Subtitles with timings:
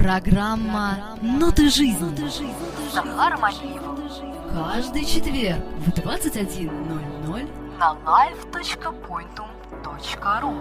[0.00, 2.08] Программа «Ноты жизни».
[2.90, 3.82] Захар Малиев
[4.50, 10.56] Каждый четверг в 21.00 на live.pointum.ru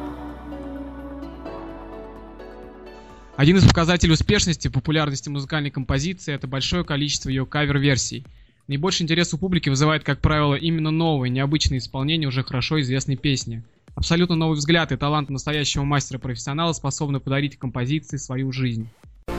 [3.38, 8.25] Один из показателей успешности популярности музыкальной композиции– это большое количество ее кавер-версий.
[8.67, 13.63] Наибольший интерес у публики вызывает, как правило, именно новые, необычные исполнения уже хорошо известной песни.
[13.95, 18.89] Абсолютно новый взгляд и талант настоящего мастера-профессионала способны подарить композиции свою жизнь.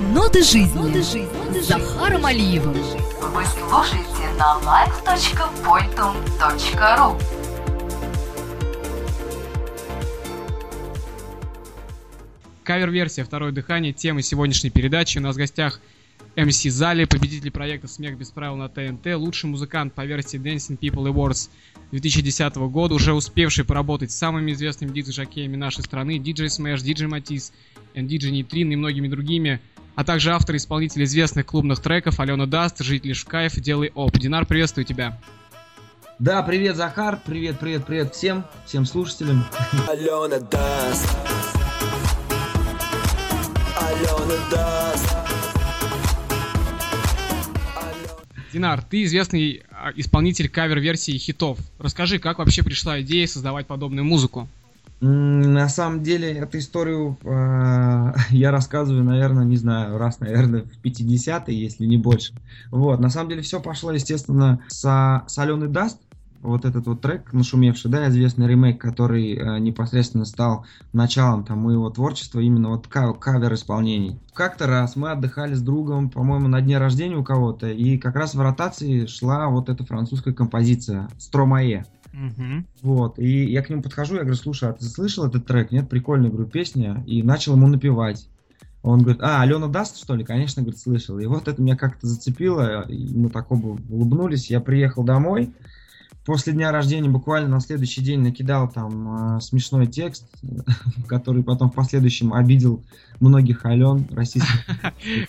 [0.00, 1.14] «Ноты жизни» с
[1.66, 2.72] Захаром Алиевым.
[2.72, 7.22] Вы слушаете на live.pointum.ru
[12.64, 15.18] Кавер-версия «Второе дыхание» темы сегодняшней передачи.
[15.18, 15.82] У нас в гостях
[16.36, 21.12] МС Зали, победитель проекта «Смех без правил» на ТНТ, лучший музыкант по версии Dancing People
[21.12, 21.50] Awards
[21.90, 27.52] 2010 года, уже успевший поработать с самыми известными диджей-жокеями нашей страны, диджей Smash, диджей Матис,
[27.94, 29.60] диджей Нитрин и многими другими,
[29.96, 34.16] а также автор и исполнитель известных клубных треков Алена Даст, Житель Шкаев, Делай Оп.
[34.16, 35.20] Динар, приветствую тебя.
[36.20, 39.44] Да, привет, Захар, привет, привет, привет всем, всем слушателям.
[39.88, 41.08] Алена даст.
[43.76, 45.29] Алена даст.
[48.52, 51.58] Динар, ты известный а, исполнитель кавер-версий хитов.
[51.78, 54.48] Расскажи, как вообще пришла идея создавать подобную музыку?
[55.00, 61.58] На самом деле, эту историю э, я рассказываю, наверное, не знаю, раз, наверное, в 50-е,
[61.58, 62.34] если не больше.
[62.70, 65.98] Вот, на самом деле, все пошло, естественно, с, с Даст,
[66.40, 71.90] вот этот вот трек, нашумевший, да, известный ремейк, который э, непосредственно стал началом там моего
[71.90, 74.18] творчества, именно вот ка- кавер исполнений.
[74.32, 78.34] Как-то раз мы отдыхали с другом, по-моему, на дне рождения у кого-то, и как раз
[78.34, 81.84] в ротации шла вот эта французская композиция «Stromae».
[82.12, 82.66] Мгм.
[82.82, 85.70] Вот, и я к нему подхожу, я говорю, слушай, а ты слышал этот трек?
[85.70, 87.04] Нет, прикольная, говорю, песня.
[87.06, 88.28] И начал ему напевать.
[88.82, 90.24] Он говорит, а, Алена Даст, что ли?
[90.24, 91.18] Конечно, говорит, слышал.
[91.18, 94.50] И вот это меня как-то зацепило, и мы так оба улыбнулись.
[94.50, 95.52] Я приехал домой,
[96.24, 100.26] после дня рождения буквально на следующий день накидал там э, смешной текст,
[101.08, 102.82] который потом в последующем обидел
[103.20, 104.66] многих Ален российских.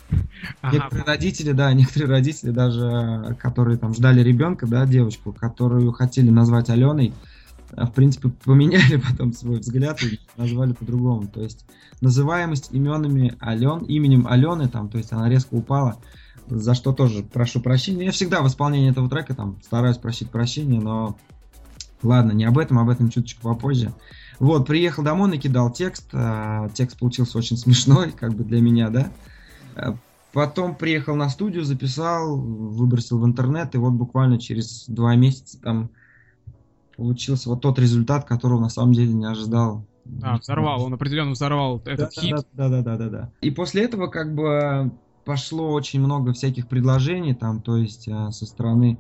[0.63, 6.69] Некоторые родители, да, некоторые родители даже, которые там ждали ребенка, да, девочку, которую хотели назвать
[6.69, 7.13] Аленой,
[7.72, 11.28] э, в принципе, поменяли потом свой взгляд и назвали по-другому.
[11.28, 11.66] То есть
[12.01, 15.97] называемость именами Ален, именем Алены, там, то есть она резко упала,
[16.47, 18.06] за что тоже прошу прощения.
[18.06, 21.18] Я всегда в исполнении этого трека там стараюсь просить прощения, но
[22.03, 23.94] ладно, не об этом, об этом чуточку попозже.
[24.40, 29.12] Вот, приехал домой, накидал текст, э, текст получился очень смешной, как бы для меня, да.
[29.75, 29.94] Э,
[30.34, 35.90] Потом приехал на студию, записал, выбросил в интернет, и вот буквально через два месяца там
[36.96, 39.85] получился вот тот результат, которого на самом деле не ожидал.
[40.06, 42.35] Да, взорвал, он определенно взорвал этот да, хит.
[42.53, 43.30] Да, да, да, да, да.
[43.41, 44.91] И после этого как бы
[45.24, 49.00] пошло очень много всяких предложений там, то есть э, со стороны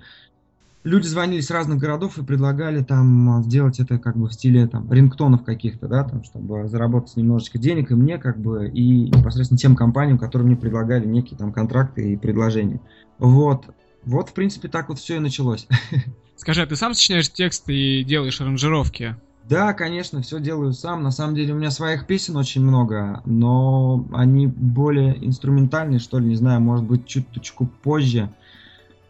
[0.83, 4.67] люди звонили с разных городов и предлагали там э, сделать это как бы в стиле
[4.67, 9.57] там рингтонов каких-то, да, там, чтобы заработать немножечко денег и мне как бы и непосредственно
[9.57, 12.81] тем компаниям, которые мне предлагали некие там контракты и предложения.
[13.19, 13.65] Вот.
[14.03, 15.67] Вот, в принципе, так вот все и началось.
[16.35, 19.15] Скажи, а ты сам сочиняешь текст и делаешь аранжировки?
[19.43, 21.01] Да, конечно, все делаю сам.
[21.03, 26.27] На самом деле у меня своих песен очень много, но они более инструментальные, что ли,
[26.27, 28.33] не знаю, может быть, чуточку позже.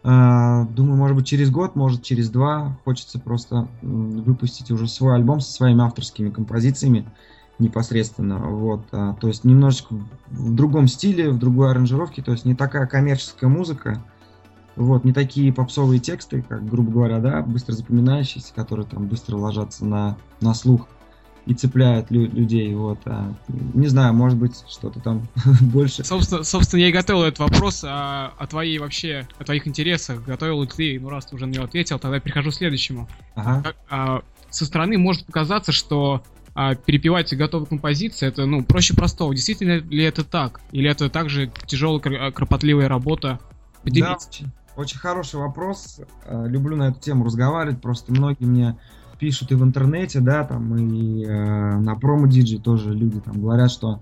[0.03, 2.79] А, Думаю, может быть, через год, может, через два.
[2.85, 7.05] Хочется просто выпустить уже свой альбом со своими авторскими композициями
[7.59, 8.39] непосредственно.
[8.39, 8.87] Вот.
[8.93, 9.95] а, То есть немножечко
[10.27, 12.23] в другом стиле, в другой аранжировке.
[12.23, 14.03] То есть не такая коммерческая музыка.
[14.85, 19.85] Вот, не такие попсовые тексты, как, грубо говоря, да, быстро запоминающиеся, которые там быстро ложатся
[19.85, 20.87] на, на слух
[21.45, 22.73] и цепляют лю- людей.
[22.75, 25.27] Вот, а, не знаю, может быть, что-то там
[25.61, 26.03] больше.
[26.03, 30.23] Собственно, собственно, я и готовил этот вопрос о, о твоей вообще, о твоих интересах.
[30.23, 30.99] Готовил ли ты?
[30.99, 33.07] Ну, раз ты уже на него ответил, тогда я перехожу к следующему.
[33.35, 33.61] Ага.
[33.63, 39.33] Как, а, со стороны может показаться, что а, перепевать готовые композиции это ну проще простого.
[39.33, 40.59] Действительно ли это так?
[40.71, 43.39] Или это также тяжелая, кр- а, кропотливая работа?
[43.39, 44.27] Да, Поделись.
[44.29, 45.99] очень, очень хороший вопрос.
[46.25, 47.81] Э, Люблю на эту тему разговаривать.
[47.81, 48.77] Просто многие мне
[49.19, 53.69] пишут и в интернете, да, там и э, на промо диджей тоже люди там говорят,
[53.69, 54.01] что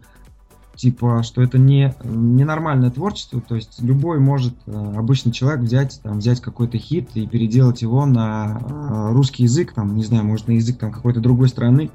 [0.80, 6.20] типа, что это не ненормальное творчество, то есть любой может, э, обычный человек взять, там,
[6.20, 10.54] взять какой-то хит и переделать его на э, русский язык, там, не знаю, может на
[10.54, 11.92] язык там какой-то другой страны,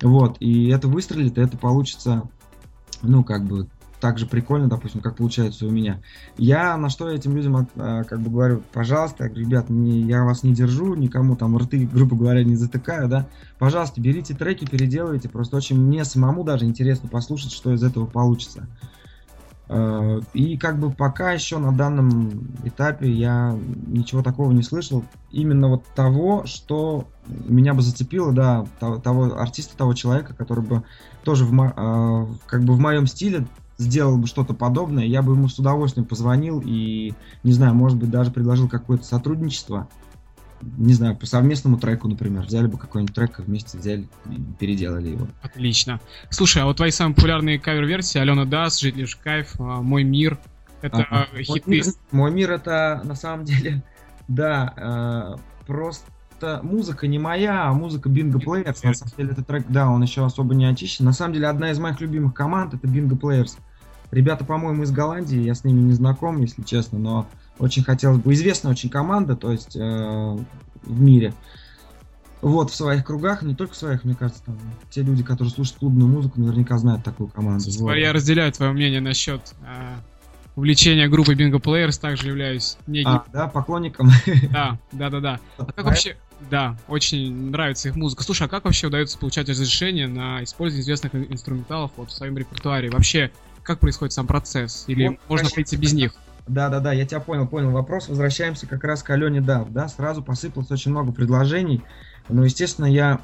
[0.00, 2.22] вот, и это выстрелит, и это получится,
[3.02, 3.68] ну, как бы,
[4.00, 6.00] так же прикольно, допустим, как получается у меня.
[6.36, 10.02] Я на что этим людям от- а, как бы говорю, пожалуйста, я говорю, ребят, не,
[10.02, 13.28] я вас не держу, никому там рты, грубо говоря, не затыкаю, да,
[13.58, 18.68] пожалуйста, берите треки, переделывайте, просто очень мне самому даже интересно послушать, что из этого получится.
[19.68, 25.04] Э, И как бы пока еще на данном этапе я ничего такого не слышал.
[25.30, 30.84] Именно вот того, что меня бы зацепило, да, того, того артиста, того человека, который бы
[31.24, 33.46] тоже в, э, как бы в моем стиле
[33.78, 37.12] сделал бы что-то подобное, я бы ему с удовольствием позвонил и,
[37.42, 39.88] не знаю, может быть, даже предложил какое-то сотрудничество.
[40.62, 42.44] Не знаю, по совместному треку, например.
[42.44, 45.28] Взяли бы какой-нибудь трек вместе взяли и переделали его.
[45.42, 46.00] Отлично.
[46.30, 50.38] Слушай, а вот твои самые популярные кавер-версии Алена Дас, Жить лишь кайф, а, Мой мир.
[50.80, 51.70] Это а, Мой хиты.
[51.70, 53.82] мир, мой мир это на самом деле,
[54.28, 58.78] да, э, просто музыка не моя, а музыка Bingo Players.
[58.82, 61.04] На самом деле этот трек, да, он еще особо не очищен.
[61.04, 63.58] На самом деле одна из моих любимых команд это Bingo Players.
[64.10, 67.26] Ребята, по-моему, из Голландии, я с ними не знаком, если честно, но
[67.58, 68.32] очень хотелось бы.
[68.32, 71.34] Известная очень команда, то есть э, в мире.
[72.42, 74.56] Вот, в своих кругах, не только в своих, мне кажется, там,
[74.90, 77.64] те люди, которые слушают клубную музыку, наверняка знают такую команду.
[77.78, 77.94] Вот.
[77.94, 79.98] Я разделяю твое мнение насчет а,
[80.54, 84.10] увлечения группы Bingo Players, также являюсь неким А, да, поклонникам.
[84.52, 85.40] Да, да, да, да.
[85.58, 86.16] А как вообще,
[86.50, 88.22] да, очень нравится их музыка.
[88.22, 92.36] Слушай, а как вообще удается получать разрешение на использование известных ин- инструменталов вот в своем
[92.36, 92.90] репертуаре?
[92.90, 93.32] Вообще,
[93.66, 94.84] как происходит сам процесс?
[94.86, 96.14] Или Вот, можно пройти без них?
[96.46, 98.08] Да, да, да, я тебя понял, понял вопрос.
[98.08, 101.82] Возвращаемся как раз к Алене Дав, да, сразу посыпалось очень много предложений.
[102.28, 103.20] Но, естественно, я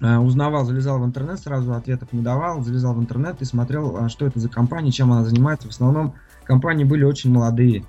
[0.00, 4.08] э, узнавал, залезал в интернет, сразу ответов не давал, залезал в интернет и смотрел, а,
[4.08, 5.66] что это за компания, чем она занимается.
[5.66, 7.84] В основном компании были очень молодые.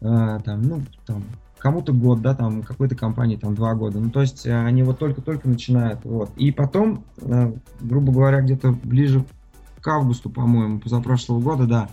[0.00, 1.24] Э, там, ну, там,
[1.58, 3.98] кому-то год, да, там, какой-то компании там два года.
[3.98, 6.30] Ну, то есть э, они вот только-только начинают, вот.
[6.36, 7.02] И потом,
[7.80, 9.24] грубо говоря, где-то ближе
[9.86, 11.88] к августу, по-моему, позапрошлого года, да,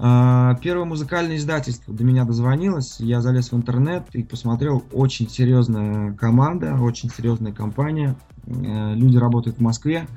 [0.00, 6.12] а, Первое музыкальное издательство до меня дозвонилось, я залез в интернет и посмотрел, очень серьезная
[6.14, 8.16] команда, очень серьезная компания,
[8.46, 10.08] э, люди работают в Москве,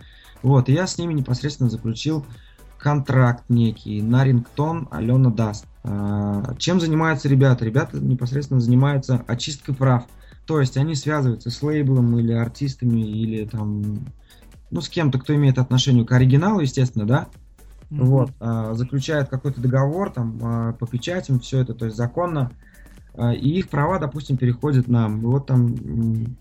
[0.42, 2.26] вот, и я с ними непосредственно заключил
[2.80, 5.68] контракт некий на рингтон Алена Даст.
[5.84, 7.64] А, Чем занимаются ребята?
[7.64, 10.06] Ребята непосредственно занимаются очисткой прав,
[10.48, 14.00] то есть они связываются с лейблом или артистами, или там,
[14.72, 17.28] ну, с кем-то, кто имеет отношение к оригиналу, естественно, да,
[17.90, 22.52] вот, а, заключают какой-то договор там а, по печатям, все это, то есть законно,
[23.14, 25.22] а, и их права, допустим, переходят нам.
[25.22, 26.38] Вот там м,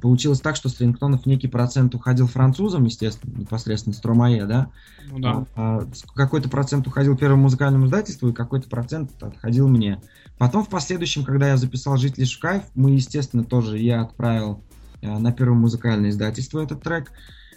[0.00, 4.68] получилось так, что с рингтонов некий процент уходил французам, естественно, непосредственно Стромае, да,
[5.10, 5.46] Ну да.
[5.56, 10.00] а, а, какой-то процент уходил первому музыкальному издательству, и какой-то процент отходил мне.
[10.38, 14.62] Потом в последующем, когда я записал «Жить лишь в кайф», мы, естественно, тоже, я отправил
[15.02, 17.12] на первое музыкальное издательство этот трек.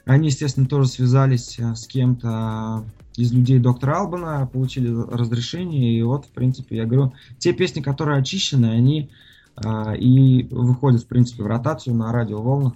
[0.05, 2.85] Они, естественно, тоже связались а, с кем-то
[3.17, 8.19] из людей доктора Албана, получили разрешение, и вот, в принципе, я говорю, те песни, которые
[8.19, 9.09] очищены, они
[9.55, 12.73] а, и выходят, в принципе, в ротацию на радиоволнах,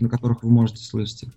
[0.00, 1.30] на которых вы можете слышать их.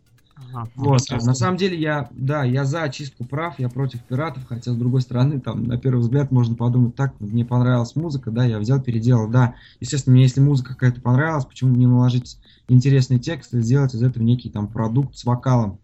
[0.54, 0.70] Ага.
[0.76, 4.72] Вот, а на самом деле я, да, я за очистку прав, я против пиратов, хотя
[4.72, 8.60] с другой стороны, там, на первый взгляд можно подумать, так, мне понравилась музыка, да, я
[8.60, 13.62] взял, переделал, да, естественно, мне если музыка какая-то понравилась, почему не наложить интересный текст и
[13.62, 15.80] сделать из этого некий там продукт с вокалом.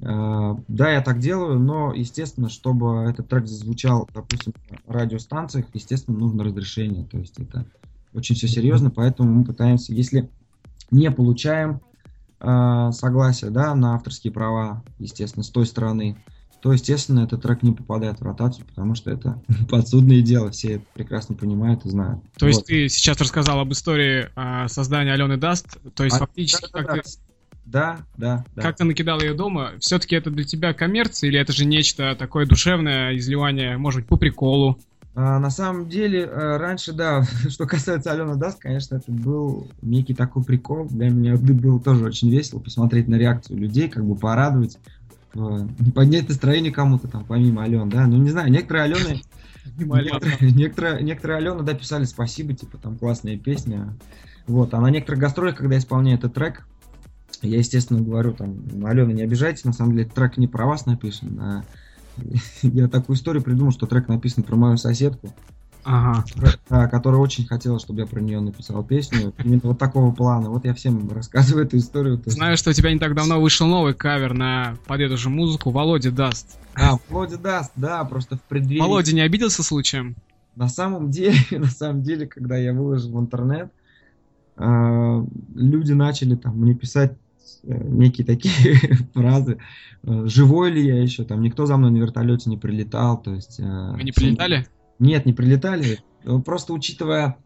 [0.00, 4.52] Э, Да, я так делаю, но, естественно, чтобы этот трек зазвучал, допустим,
[4.86, 7.66] на радиостанциях, естественно, нужно разрешение, то есть это
[8.12, 10.30] очень все серьезно, поэтому мы пытаемся, если
[10.90, 11.80] не получаем
[12.40, 16.16] э, согласия, да, на авторские права, естественно, с той стороны,
[16.64, 20.84] то, естественно, этот трек не попадает в ротацию, потому что это подсудное дело, все это
[20.94, 22.20] прекрасно понимают и знают.
[22.38, 22.66] То есть Вот.
[22.66, 27.02] ты сейчас рассказал об истории а, создания Алены Даст, то есть А, фактически как Да,
[27.02, 27.02] ты,
[27.66, 28.62] да, да, да.
[28.62, 32.46] как ты накидал ее дома, все-таки это для тебя коммерция или это же нечто такое
[32.46, 34.78] душевное изливание, может быть, по приколу?
[35.16, 40.14] А, на самом деле, э, раньше, да, что касается Алены Даст, конечно, это был некий
[40.14, 40.86] такой прикол.
[40.86, 44.78] Для меня было тоже очень весело посмотреть на реакцию людей, как бы порадовать,
[45.34, 48.06] э, поднять настроение кому-то там, помимо Алены, да.
[48.06, 49.22] Ну, не знаю, некоторые Алены,
[49.76, 53.96] некоторые, некоторые, некоторые Алены, да, писали спасибо, типа, там классная песня.
[54.48, 56.66] Вот, а на некоторых гастролях, когда я исполняю этот трек,
[57.40, 61.38] я, естественно, говорю там, Алена, не обижайтесь, на самом деле, трек не про вас написан,
[61.40, 61.64] а
[62.62, 65.34] я такую историю придумал, что трек написан про мою соседку,
[65.84, 66.24] Ага.
[66.70, 69.34] а, которая очень хотела, чтобы я про нее написал песню.
[69.44, 70.48] Именно вот такого плана.
[70.48, 72.22] Вот я всем рассказываю эту историю.
[72.24, 75.70] Знаю, что у тебя не так давно вышел новый кавер на под эту же музыку
[75.70, 76.58] Володя Даст.
[76.74, 78.80] А, Володя даст, да, просто в преддверии.
[78.80, 80.16] Володя не обиделся случаем?
[80.56, 83.70] На самом деле, на самом деле, когда я выложил в интернет,
[84.56, 87.12] а, люди начали там мне писать
[87.66, 88.76] некие такие
[89.14, 89.58] фразы.
[90.02, 91.24] Э, Живой ли я еще?
[91.24, 93.20] Там никто за мной на вертолете не прилетал.
[93.20, 94.66] То есть, э, Вы не прилетали?
[94.98, 95.98] Нет, не прилетали.
[96.44, 97.36] Просто учитывая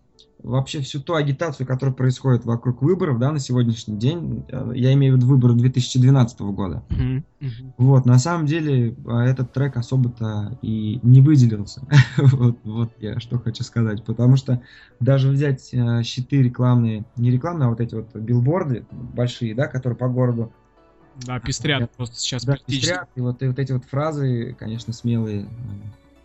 [0.43, 5.15] вообще всю ту агитацию, которая происходит вокруг выборов, да, на сегодняшний день, э, я имею
[5.15, 6.83] в виду выборы 2012 года.
[7.77, 11.83] Вот, на самом деле, а, этот трек особо-то и не выделился.
[12.19, 14.05] вот, вот я что хочу сказать.
[14.05, 14.63] Потому что
[15.01, 19.97] даже взять э, щиты рекламные, не рекламные, а вот эти вот билборды большие, да, которые
[19.97, 20.53] по городу
[21.27, 25.43] Да, пестрят просто сейчас да, пестрят, и вот, и вот эти вот фразы, конечно, смелые.
[25.43, 25.47] э,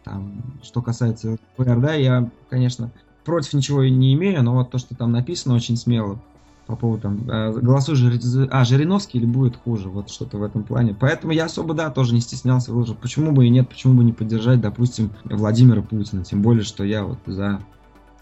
[0.03, 2.91] Там, что касается ПР, да, я, конечно,
[3.25, 6.19] против ничего и не имею, но вот то, что там написано, очень смело
[6.65, 10.63] по поводу там э, голосуй за- а, Жириновский или будет хуже, вот что-то в этом
[10.63, 10.95] плане.
[10.97, 12.95] Поэтому я особо, да, тоже не стеснялся, выложил.
[12.95, 17.03] Почему бы и нет, почему бы не поддержать, допустим, Владимира Путина, тем более, что я
[17.03, 17.59] вот за,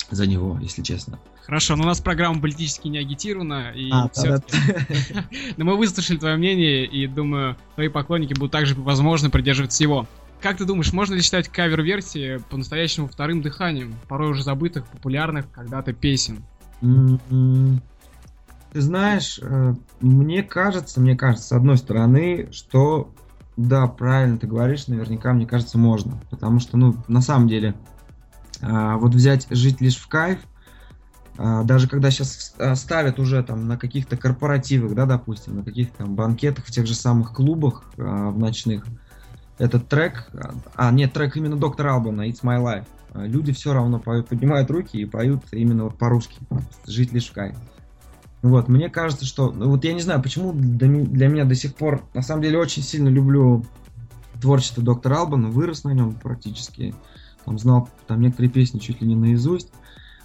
[0.10, 1.20] за него, если честно.
[1.46, 4.44] Хорошо, но у нас программа политически не агитирована, и А, всё- да-да.
[5.58, 10.08] Но мы выслушали твое мнение, и думаю, твои поклонники будут также, возможно, придерживаться его.
[10.42, 15.94] Как ты думаешь, можно ли считать кавер-версии по-настоящему вторым дыханием, порой уже забытых, популярных когда-то
[15.94, 16.44] песен?
[16.82, 17.82] М,
[18.74, 23.14] Ты знаешь, э, мне кажется, мне кажется, с одной стороны, что
[23.58, 26.20] да, правильно ты говоришь, наверняка, мне кажется, можно.
[26.30, 27.76] Потому что, ну, на самом деле,
[28.62, 30.40] а, вот взять жить лишь в кайф,
[31.38, 36.16] а, даже когда сейчас ставят уже там на каких-то корпоративах, да, допустим, на каких-то там
[36.16, 38.86] банкетах, в тех же самых клубах а, в ночных,
[39.62, 43.74] этот трек, а, а, нет, трек именно Доктор Албана, It's My Life, а, люди все
[43.74, 46.40] равно поют, поднимают руки и поют именно вот по-русски,
[46.88, 47.56] жить лишь в кайф.
[48.42, 51.76] Вот, мне кажется, что, ну, вот я не знаю, почему для, для меня до сих
[51.76, 53.64] пор, на самом деле, очень сильно люблю
[54.42, 56.96] творчество Доктора Албана, вырос на нем практически,
[57.46, 59.72] там знал там некоторые песни чуть ли не наизусть,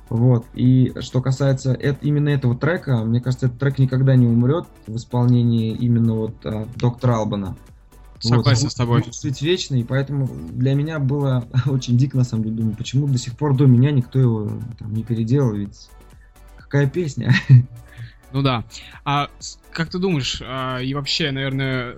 [0.08, 4.66] вот, и что касается эт- именно этого трека, мне кажется, этот трек никогда не умрет
[4.86, 7.54] в исполнении именно вот а, Доктора Албана.
[8.20, 9.04] Согласен Вот, с тобой.
[9.22, 13.18] жить вечно, и поэтому для меня было очень дико, на самом деле, думаю, почему до
[13.18, 15.88] сих пор до меня никто его там, не переделал, ведь
[16.56, 17.32] какая песня.
[18.32, 18.64] Ну да.
[19.04, 19.30] А
[19.70, 21.96] как ты думаешь, а, и вообще, наверное,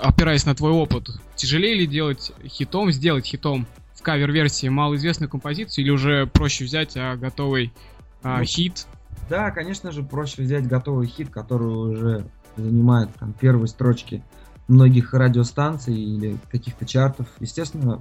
[0.00, 5.90] опираясь на твой опыт, тяжелее ли делать хитом, сделать хитом в кавер-версии малоизвестную композицию, или
[5.92, 7.72] уже проще взять а, готовый
[8.22, 8.86] а, Ну, хит?
[9.28, 12.26] Да, конечно же, проще взять готовый хит, который уже
[12.56, 14.24] занимает там первые строчки
[14.70, 17.26] многих радиостанций или каких-то чартов.
[17.40, 18.00] Естественно,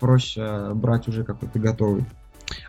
[0.00, 2.04] проще брать уже какой-то готовый.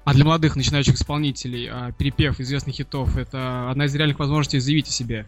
[0.03, 4.87] А для молодых начинающих исполнителей а, перепев известных хитов это одна из реальных возможностей заявить
[4.87, 5.27] о себе.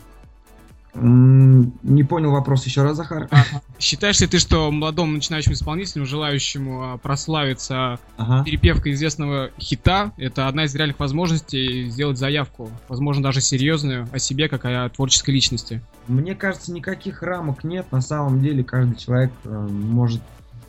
[0.96, 3.28] Не понял вопрос еще раз, Захар.
[3.32, 3.44] А,
[3.78, 8.44] Считаешь ли ты, что молодому начинающему исполнителю, желающему а, прославиться Ага.
[8.44, 14.50] перепевкой известного хита, это одна из реальных возможностей сделать заявку, возможно, даже серьезную, о себе,
[14.50, 15.82] как о творческой личности?
[16.08, 17.86] Мне кажется, никаких рамок нет.
[17.92, 20.22] На самом деле каждый человек э, может,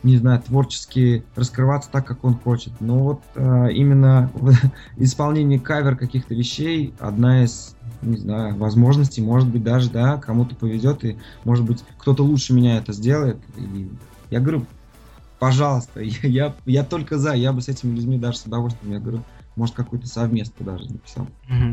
[0.03, 2.73] не знаю, творчески раскрываться так, как он хочет.
[2.79, 4.53] Но вот э, именно в
[4.97, 11.03] исполнении кавер каких-то вещей одна из, не знаю, возможностей, может быть, даже, да, кому-то повезет,
[11.03, 13.37] и, может быть, кто-то лучше меня это сделает.
[13.57, 13.87] И
[14.29, 14.65] я говорю,
[15.39, 18.99] пожалуйста, я, я, я только за, я бы с этими людьми даже с удовольствием, я
[18.99, 19.23] говорю,
[19.55, 21.27] может, какой-то совместку даже написал.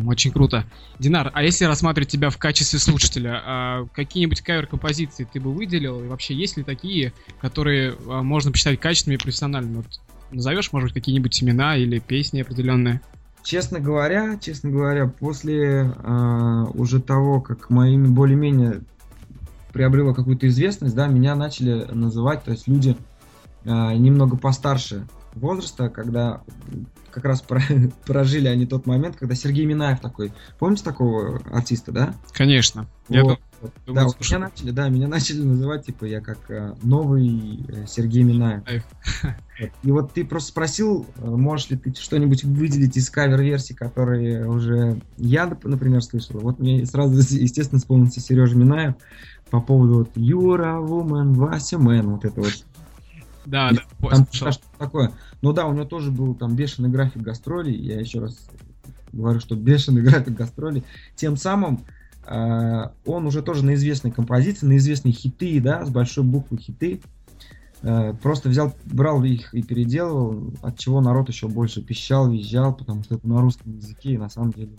[0.06, 0.64] Очень круто.
[0.98, 6.02] Динар, а если рассматривать тебя в качестве слушателя, а какие-нибудь кавер-композиции ты бы выделил?
[6.02, 9.76] И вообще, есть ли такие, которые а, можно посчитать качественными и профессиональными?
[9.76, 9.86] Вот
[10.30, 13.00] назовешь, может какие-нибудь имена или песни определенные?
[13.48, 18.82] Честно говоря, честно говоря, после э, уже того, как мое имя более-менее
[19.72, 22.94] приобрело какую-то известность, да, меня начали называть, то есть люди
[23.64, 26.42] э, немного постарше возраста, когда
[27.10, 27.60] как раз про-
[28.06, 32.14] прожили они тот момент, когда Сергей Минаев такой, помните такого артиста, да?
[32.32, 32.86] Конечно.
[33.08, 33.38] Я Вот.
[33.60, 34.34] Да, думаю, вот слушай.
[34.34, 38.62] меня начали, да, меня начали называть, типа, я как э, новый э, Сергей Минаев.
[39.60, 39.70] Вот.
[39.82, 45.00] И вот ты просто спросил, э, можешь ли ты что-нибудь выделить из кавер-версий, которые уже
[45.16, 46.38] я, нап- например, слышал.
[46.38, 48.94] Вот мне сразу, естественно, вспомнился Сережа Минаев
[49.50, 52.64] по поводу вот Юра, Вумен, Вася Мэн, вот это вот.
[53.48, 55.12] Да, да, Там что такое.
[55.40, 57.74] Ну да, у него тоже был там бешеный график гастролей.
[57.74, 58.36] Я еще раз
[59.12, 60.84] говорю, что бешеный график гастролей.
[61.16, 61.84] Тем самым
[62.26, 67.00] э, он уже тоже на известные композиции, на известные хиты, да, с большой буквы хиты.
[67.82, 73.02] э, просто взял, брал их и переделывал, от чего народ еще больше пищал, визжал, потому
[73.02, 74.72] что это на русском языке, и на самом деле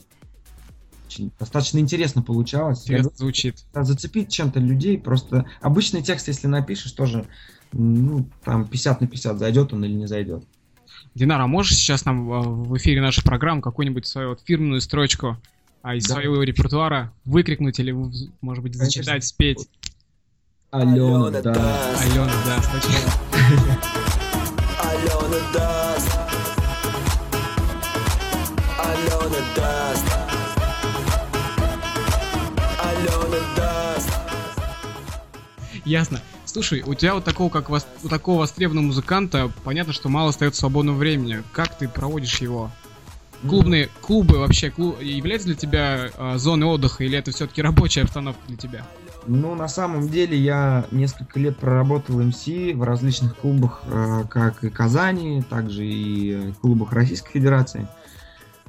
[1.08, 2.86] очень достаточно интересно получалось.
[2.88, 3.66] Я Интересно звучит.
[3.74, 5.00] зацепить чем-то людей.
[5.00, 7.26] Просто обычный текст, если напишешь, тоже
[7.72, 10.44] ну, там 50 на 50, зайдет он или не зайдет.
[11.16, 15.38] Динар, а можешь сейчас нам а, в эфире нашей программы какую-нибудь свою вот фирменную строчку
[15.82, 16.16] а, из Да.
[16.16, 17.92] своего репертуара выкрикнуть или,
[18.42, 19.02] может быть, Конечно.
[19.04, 19.68] зачитать, спеть?
[20.72, 21.40] Алена, да.
[21.40, 22.60] Алена, да.
[24.82, 26.10] Алена даст
[28.78, 30.10] Алена даст
[32.80, 34.10] Алена даст
[35.86, 36.22] Ясно.
[36.52, 40.62] Слушай, у тебя вот такого, как вос- у такого востребованного музыканта, понятно, что мало остается
[40.62, 41.44] свободного времени.
[41.54, 42.72] Как ты проводишь его?
[43.48, 48.42] Клубные клубы вообще клу- являются для тебя э, зоной отдыха или это все-таки рабочая обстановка
[48.48, 48.88] для тебя?
[49.28, 54.72] Ну, на самом деле, я несколько лет проработал МС в различных клубах, э, как и
[54.72, 57.88] Казани, также и э, клубах Российской Федерации.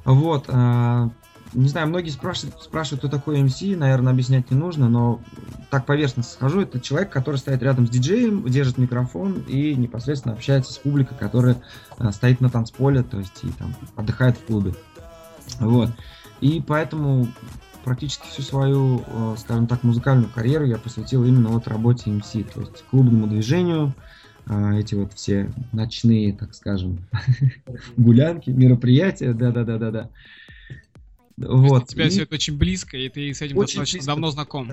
[0.05, 1.09] Вот, э,
[1.53, 5.21] не знаю, многие спрашивают, спрашивают, кто такой МС, наверное, объяснять не нужно, но
[5.69, 10.73] так поверхностно скажу, это человек, который стоит рядом с диджеем, держит микрофон и непосредственно общается
[10.73, 11.61] с публикой, которая
[11.97, 14.73] э, стоит на танцполе, то есть и там отдыхает в клубе.
[15.59, 15.89] Вот.
[16.39, 17.27] И поэтому
[17.83, 22.61] практически всю свою, э, скажем так, музыкальную карьеру я посвятил именно вот работе MC, то
[22.61, 23.93] есть клубному движению,
[24.47, 26.99] э, эти вот все ночные, так скажем,
[27.97, 30.09] гулянки, мероприятия, да-да-да-да-да.
[31.47, 31.87] Вот.
[31.87, 34.11] Тебя И- все это очень близко, и ты с этим Очень достаточно близко.
[34.11, 34.71] давно знаком.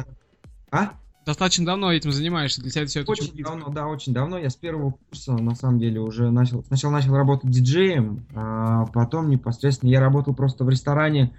[0.70, 0.92] А?
[1.26, 3.52] Достаточно давно этим занимаешься, для тебя все это очень, Очень близко.
[3.52, 4.38] давно, да, очень давно.
[4.38, 6.64] Я с первого курса, на самом деле, уже начал...
[6.64, 11.32] Сначала начал работать диджеем, а потом непосредственно я работал просто в ресторане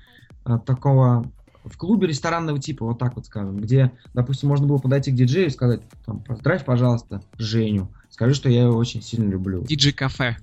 [0.43, 1.31] а, такого...
[1.65, 5.47] В клубе ресторанного типа, вот так вот скажем, где, допустим, можно было подойти к диджею
[5.47, 9.63] и сказать, там, поздравь, пожалуйста, Женю, скажи, что я его очень сильно люблю.
[9.65, 10.37] Диджей-кафе.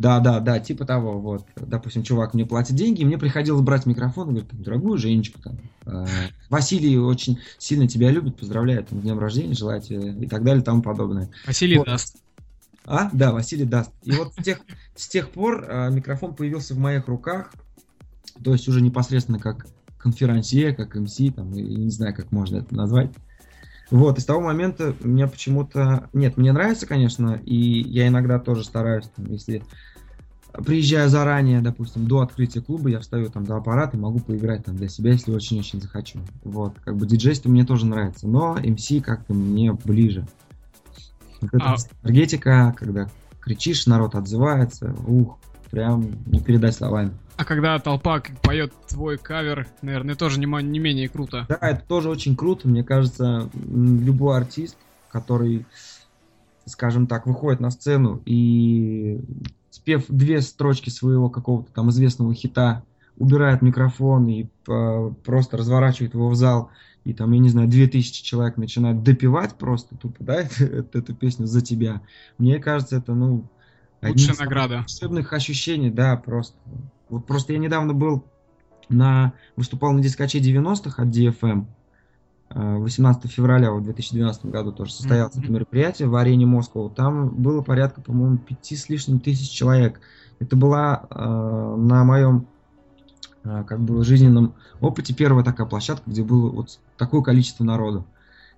[0.00, 1.44] Да, да, да, типа того, вот.
[1.56, 5.42] Допустим, чувак мне платит деньги, и мне приходилось брать микрофон и говорить, там, дорогую Женечку,
[5.42, 6.06] там, э,
[6.48, 10.64] Василий очень сильно тебя любит, поздравляет, там, днем рождения, желаю тебе, и так далее, и
[10.64, 11.28] тому подобное.
[11.46, 11.86] Василий Вот.
[11.86, 12.16] даст.
[12.86, 13.90] А, да, Василий даст.
[14.04, 14.62] И вот с тех,
[14.96, 17.52] с тех пор э, микрофон появился в моих руках,
[18.42, 19.66] то есть уже непосредственно как
[19.98, 23.10] конферансье, как МС, там, и не знаю, как можно это назвать.
[23.90, 26.08] Вот, и с того момента мне почему-то...
[26.12, 29.62] Нет, мне нравится, конечно, и я иногда тоже стараюсь, там, если
[30.52, 34.76] приезжаю заранее, допустим, до открытия клуба, я встаю там за аппарат и могу поиграть там
[34.76, 36.20] для себя, если очень-очень захочу.
[36.44, 40.26] Вот, как бы диджейство мне тоже нравится, но МС как-то мне ближе.
[41.40, 43.08] Вот эта А- энергетика, когда
[43.40, 45.38] кричишь, народ отзывается, ух,
[45.70, 47.12] прям не передать словами.
[47.36, 51.46] А когда толпа поет твой кавер, наверное, тоже не, не менее круто.
[51.48, 52.68] Да, это тоже очень круто.
[52.68, 54.76] Мне кажется, любой артист,
[55.10, 55.64] который,
[56.66, 59.20] скажем так, выходит на сцену и
[59.70, 62.82] спев две строчки своего какого-то там известного хита,
[63.16, 66.70] убирает микрофон и э, просто разворачивает его в зал,
[67.04, 71.46] и там, я не знаю, 2000 человек начинают допивать просто тупо, да, эту, эту песню
[71.46, 72.02] за тебя.
[72.38, 73.44] Мне кажется, это, ну,
[74.02, 74.78] Лучшая награда.
[74.80, 76.56] волшебных ощущений, да, просто.
[77.08, 78.24] Вот просто я недавно был
[78.88, 81.66] на выступал на дискоче 90-х от DFM.
[82.52, 85.44] э, 18 февраля в 2012 году тоже состоялось Мгм.
[85.44, 86.90] это мероприятие в арене Москвы.
[86.90, 90.00] Там было порядка, по-моему, пяти с лишним тысяч человек.
[90.40, 92.46] Это была э, на моем
[93.44, 98.04] э, как бы жизненном опыте первая такая площадка, где было вот такое количество народу.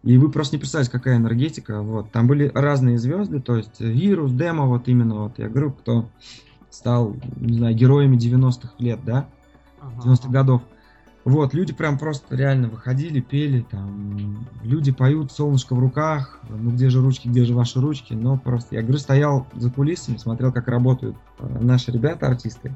[0.02, 1.80] И вы просто не представляете, какая энергетика.
[1.80, 2.10] Вот.
[2.10, 6.08] Там были разные звезды, то есть Вирус, Демо, вот именно вот я говорю, кто
[6.70, 9.28] стал, не знаю, героями 90-х лет, да,
[9.80, 10.62] 90-х годов.
[11.24, 16.90] Вот, люди прям просто реально выходили, пели, там, люди поют, солнышко в руках, ну где
[16.90, 20.66] же ручки, где же ваши ручки, но просто, я говорю, стоял за кулисами, смотрел, как
[20.66, 22.74] работают э, наши ребята, артисты,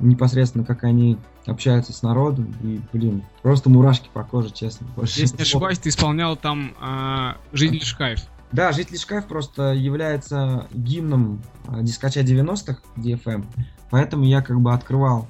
[0.00, 4.86] непосредственно, как они общаются с народом, и, блин, просто мурашки по коже, честно.
[4.96, 8.20] больше Если не ошибаюсь, ты исполнял там а, «Жизнь лишь кайф».
[8.52, 13.44] Да, «Житель шкаф» просто является гимном а, дискача 90-х DFM,
[13.90, 15.28] поэтому я как бы открывал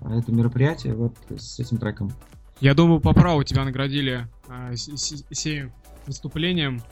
[0.00, 2.12] а, это мероприятие вот с этим треком.
[2.60, 5.24] Я думаю, по праву тебя наградили а, с-
[6.06, 6.82] выступлением.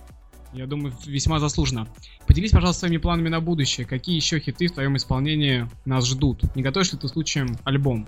[0.57, 1.87] Я думаю, весьма заслуженно.
[2.27, 3.87] Поделись, пожалуйста, своими планами на будущее.
[3.87, 6.45] Какие еще хиты в твоем исполнении нас ждут?
[6.57, 8.07] Не готовишь ли ты случаем альбом?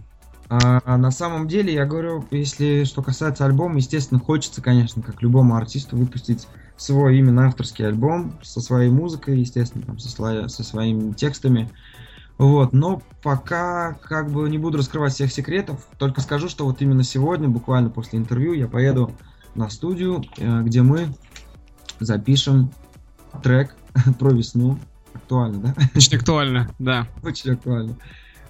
[0.49, 5.21] А, а на самом деле, я говорю, если что касается альбома, естественно, хочется, конечно, как
[5.21, 10.65] любому артисту, выпустить свой именно авторский альбом со своей музыкой, естественно, там, со, слоя- со
[10.65, 11.71] своими текстами.
[12.39, 17.03] Вот, но пока как бы не буду раскрывать всех секретов, только скажу, что вот именно
[17.03, 19.13] сегодня, буквально после интервью, я поеду
[19.55, 21.09] на студию, э, где мы
[22.01, 22.71] запишем
[23.43, 23.75] трек
[24.19, 24.79] про весну.
[25.15, 25.75] Актуально, да?
[25.95, 27.07] Очень актуально, да.
[27.23, 27.97] Очень актуально.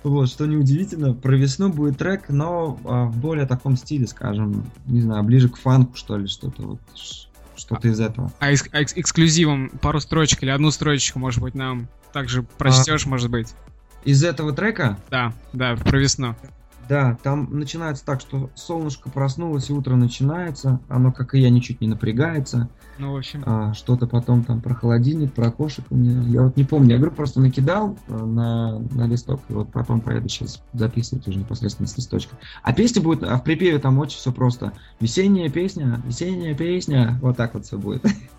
[0.05, 5.01] Вот, что неудивительно, про весну будет трек, но а, в более таком стиле, скажем, не
[5.01, 6.81] знаю, ближе к фанку, что ли, что-то вот,
[7.57, 8.33] что-то из этого.
[8.39, 13.07] А экс- а экс- эксклюзивом пару строчек или одну строчку, может быть, нам также прочтешь,
[13.07, 13.55] может быть.
[14.05, 16.37] Из этого трека, Да, да, про весну.
[16.89, 20.81] Да, там начинается так, что солнышко проснулось, и утро начинается.
[20.89, 22.69] Оно, как и я, ничуть не напрягается.
[22.99, 26.23] Ну, в общем, А, что-то потом там про холодильник, про кошек у меня.
[26.23, 26.93] Я вот не помню.
[26.93, 31.39] Я говорю, просто накидал э, на, на листок, и вот потом поеду сейчас записывать уже
[31.39, 32.37] непосредственно с листочка.
[32.63, 34.73] А песня будет, а в припеве там очень все просто.
[35.01, 37.19] Весенняя песня, весенняя песня.
[37.21, 38.05] Вот так вот все будет.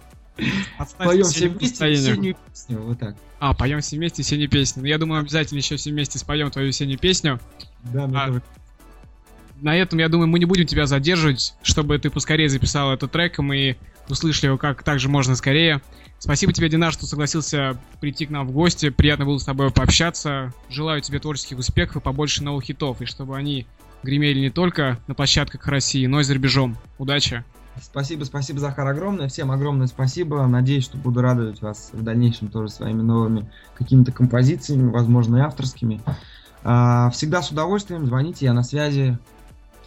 [0.97, 2.79] Поем все вместе весеннюю песню.
[2.81, 3.15] Вот так.
[3.39, 4.81] А, поем все вместе весеннюю песню.
[4.81, 7.39] Ну, я думаю, обязательно еще все вместе споем твою весеннюю песню.
[7.83, 8.41] Да, мне А, тоже
[9.61, 13.39] На этом, я думаю, мы не будем тебя задерживать, чтобы ты поскорее записал этот трек,
[13.39, 13.77] и мы
[14.09, 15.81] услышали его как также можно скорее.
[16.17, 18.89] Спасибо тебе, Динар, что согласился прийти к нам в гости.
[18.89, 20.53] Приятно было с тобой пообщаться.
[20.69, 23.65] Желаю тебе творческих успехов и побольше новых хитов, и чтобы они
[24.03, 26.77] гремели не только на площадках России, но и за рубежом.
[26.97, 27.43] Удачи!
[27.81, 29.27] Спасибо, спасибо, Захар, огромное.
[29.27, 30.45] Всем огромное спасибо.
[30.47, 36.01] Надеюсь, что буду радовать вас в дальнейшем тоже своими новыми какими-то композициями, возможно, и авторскими.
[36.63, 38.05] А, Всегда с удовольствием.
[38.05, 39.17] Звоните, я на связи.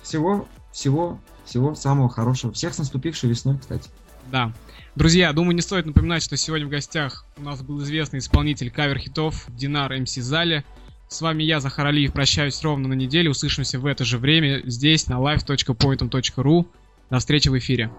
[0.02, 2.52] Всего, всего, всего самого хорошего.
[2.52, 3.88] Всех с наступившей весной, кстати.
[4.30, 4.52] Да.
[4.94, 9.46] Друзья, думаю, не стоит напоминать, что сегодня в гостях у нас был известный исполнитель кавер-хитов
[9.48, 10.64] Динар МС Зале.
[11.08, 13.30] С вами я, Захар Алиев, прощаюсь ровно на неделю.
[13.32, 16.66] Услышимся в это же время здесь, на live.pointum.ru.
[17.12, 17.90] До встречи в эфире.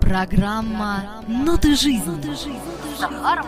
[0.00, 2.34] Программа «Ноты жизни».
[2.34, 2.48] С
[2.98, 3.46] Захаром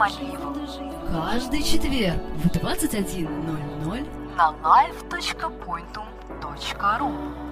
[1.11, 7.50] Каждый четверг в 21.00 на live.pointum.ru